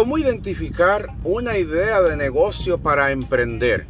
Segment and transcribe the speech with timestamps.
[0.00, 3.86] ¿Cómo identificar una idea de negocio para emprender?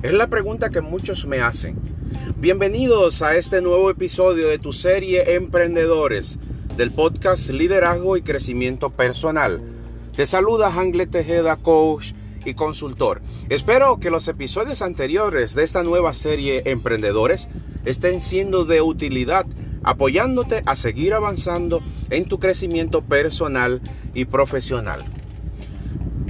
[0.00, 1.76] Es la pregunta que muchos me hacen.
[2.36, 6.38] Bienvenidos a este nuevo episodio de tu serie Emprendedores
[6.76, 9.60] del podcast Liderazgo y Crecimiento Personal.
[10.14, 12.12] Te saluda Angle Tejeda, coach
[12.44, 13.20] y consultor.
[13.48, 17.48] Espero que los episodios anteriores de esta nueva serie Emprendedores
[17.84, 19.46] estén siendo de utilidad
[19.82, 23.80] apoyándote a seguir avanzando en tu crecimiento personal
[24.14, 25.04] y profesional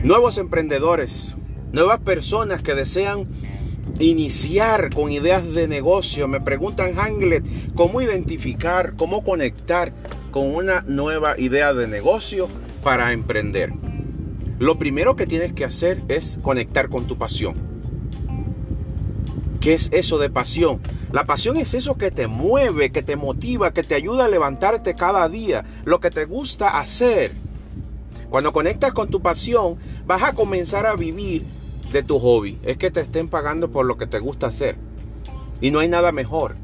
[0.03, 1.37] nuevos emprendedores,
[1.73, 3.29] nuevas personas que desean
[3.99, 6.29] iniciar con ideas de negocio.
[6.29, 9.93] Me preguntan, Hanglet, cómo identificar, cómo conectar
[10.31, 12.49] con una nueva idea de negocio
[12.83, 13.73] para emprender.
[14.59, 17.55] Lo primero que tienes que hacer es conectar con tu pasión.
[19.61, 20.81] ¿Qué es eso de pasión?
[21.13, 24.95] La pasión es eso que te mueve, que te motiva, que te ayuda a levantarte
[24.95, 27.33] cada día, lo que te gusta hacer.
[28.31, 31.43] Cuando conectas con tu pasión, vas a comenzar a vivir
[31.91, 32.59] de tu hobby.
[32.63, 34.77] Es que te estén pagando por lo que te gusta hacer.
[35.61, 36.57] Y no hay nada mejor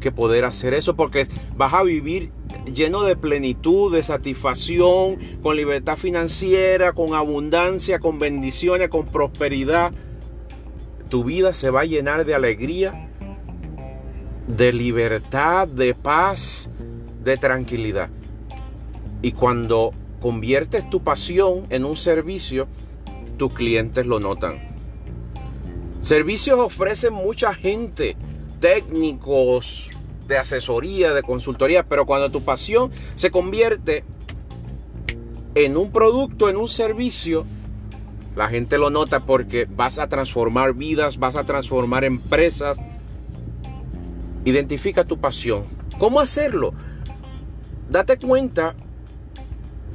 [0.00, 2.30] que poder hacer eso porque vas a vivir
[2.72, 9.92] lleno de plenitud, de satisfacción, con libertad financiera, con abundancia, con bendiciones, con prosperidad.
[11.10, 13.10] Tu vida se va a llenar de alegría,
[14.48, 16.70] de libertad, de paz,
[17.22, 18.08] de tranquilidad.
[19.22, 22.66] Y cuando conviertes tu pasión en un servicio,
[23.36, 24.60] tus clientes lo notan.
[26.00, 28.16] Servicios ofrecen mucha gente,
[28.60, 29.90] técnicos
[30.28, 34.04] de asesoría, de consultoría, pero cuando tu pasión se convierte
[35.54, 37.44] en un producto, en un servicio,
[38.36, 42.78] la gente lo nota porque vas a transformar vidas, vas a transformar empresas.
[44.44, 45.62] Identifica tu pasión.
[45.98, 46.74] ¿Cómo hacerlo?
[47.88, 48.76] Date cuenta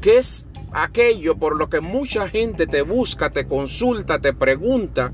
[0.02, 5.12] ¿Qué es aquello por lo que mucha gente te busca, te consulta, te pregunta?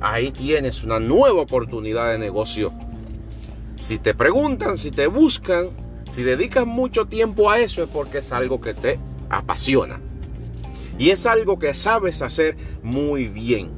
[0.00, 2.72] Ahí tienes una nueva oportunidad de negocio.
[3.78, 5.68] Si te preguntan, si te buscan,
[6.10, 10.00] si dedicas mucho tiempo a eso es porque es algo que te apasiona.
[10.98, 13.70] Y es algo que sabes hacer muy bien.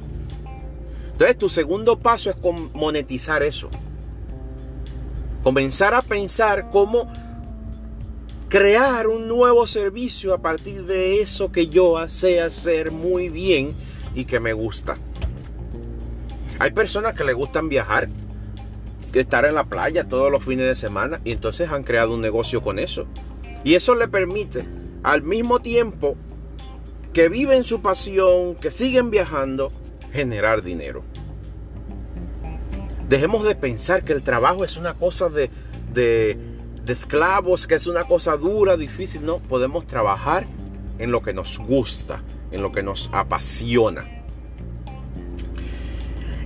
[1.11, 2.37] Entonces tu segundo paso es
[2.73, 3.69] monetizar eso.
[5.43, 7.07] Comenzar a pensar cómo
[8.53, 13.73] crear un nuevo servicio a partir de eso que yo sé hacer muy bien
[14.13, 14.99] y que me gusta.
[16.59, 18.09] Hay personas que les gustan viajar,
[19.11, 22.21] que estar en la playa todos los fines de semana y entonces han creado un
[22.21, 23.07] negocio con eso.
[23.63, 24.63] Y eso le permite
[25.01, 26.15] al mismo tiempo
[27.11, 29.71] que viven su pasión, que siguen viajando,
[30.11, 31.03] generar dinero.
[33.09, 35.49] Dejemos de pensar que el trabajo es una cosa de,
[35.91, 36.52] de
[36.85, 39.25] de esclavos, que es una cosa dura, difícil.
[39.25, 40.45] No, podemos trabajar
[40.99, 44.07] en lo que nos gusta, en lo que nos apasiona.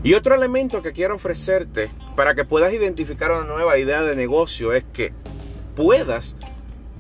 [0.04, 4.74] Y otro elemento que quiero ofrecerte para que puedas identificar una nueva idea de negocio
[4.74, 5.12] es que
[5.76, 6.38] puedas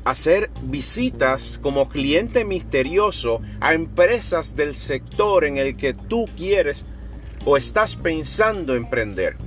[0.03, 6.85] hacer visitas como cliente misterioso a empresas del sector en el que tú quieres
[7.45, 9.37] o estás pensando emprender.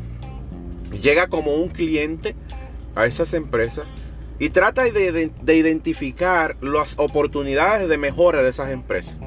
[1.02, 2.34] Llega como un cliente
[2.94, 3.86] a esas empresas
[4.40, 9.18] y trata de, identificar las oportunidades de mejora de esas empresas.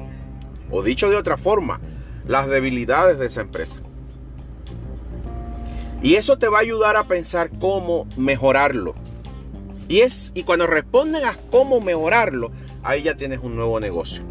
[0.70, 1.80] O dicho de otra forma,
[2.26, 3.80] las debilidades de esa empresa.
[6.02, 8.96] Y eso te va a ayudar a pensar cómo mejorarlo.
[9.88, 12.50] Y, es, y cuando responden a cómo mejorarlo,
[12.82, 14.24] ahí ya tienes un nuevo negocio.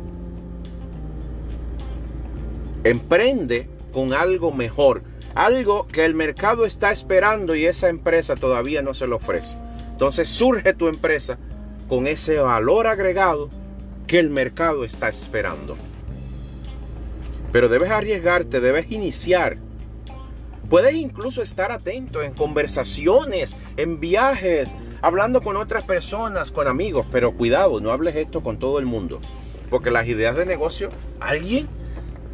[2.83, 5.01] Emprende con algo mejor
[5.35, 9.57] algo que el mercado está esperando y esa empresa todavía no se lo ofrece.
[9.91, 11.37] Entonces surge tu empresa
[11.87, 13.49] con ese valor agregado
[14.07, 15.77] que el mercado está esperando.
[17.51, 19.57] Pero debes arriesgarte, debes iniciar.
[20.69, 27.33] Puedes incluso estar atento en conversaciones, en viajes, hablando con otras personas, con amigos, pero
[27.33, 29.19] cuidado, no hables esto con todo el mundo,
[29.69, 31.67] porque las ideas de negocio alguien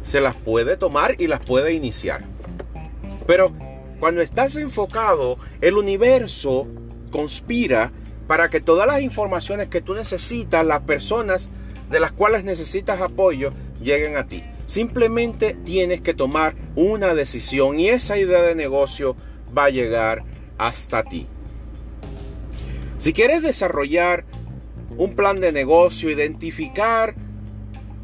[0.02, 2.24] se las puede tomar y las puede iniciar.
[3.30, 3.52] Pero
[4.00, 6.66] cuando estás enfocado, el universo
[7.12, 7.92] conspira
[8.26, 11.48] para que todas las informaciones que tú necesitas, las personas
[11.90, 13.50] de las cuales necesitas apoyo,
[13.80, 14.42] lleguen a ti.
[14.66, 19.14] Simplemente tienes que tomar una decisión y esa idea de negocio
[19.56, 20.24] va a llegar
[20.58, 21.28] hasta ti.
[22.98, 24.24] Si quieres desarrollar
[24.96, 27.14] un plan de negocio, identificar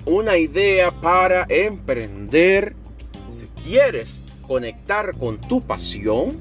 [0.04, 2.76] una idea para emprender,
[3.26, 6.38] si quieres conectar con tu pasión,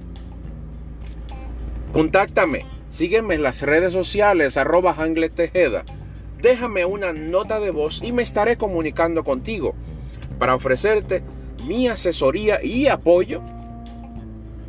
[1.93, 2.65] contáctame.
[2.89, 4.95] Sígueme en las redes sociales arroba
[5.35, 5.83] Tejeda.
[6.41, 9.75] déjame una nota de voz y me estaré comunicando contigo
[10.39, 11.23] para ofrecerte
[11.65, 13.41] mi asesoría y apoyo,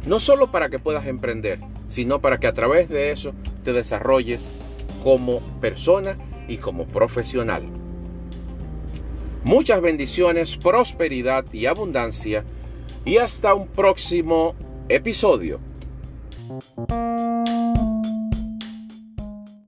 [0.06, 4.54] no solo para que puedas emprender, sino para que a través de eso te desarrolles
[5.04, 6.16] como persona
[6.48, 7.64] y como profesional.
[9.44, 12.44] Muchas bendiciones, prosperidad y abundancia
[13.06, 14.54] y hasta un próximo
[14.88, 15.58] episodio.